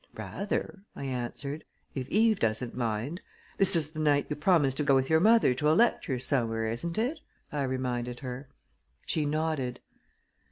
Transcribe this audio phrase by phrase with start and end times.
[0.15, 1.63] "Rather," I answered;
[1.93, 3.21] "if Eve doesn't mind.
[3.59, 6.65] This is the night you promised to go with your mother to a lecture somewhere,
[6.71, 7.19] isn't it?"
[7.51, 8.49] I reminded her.
[9.05, 9.79] She nodded.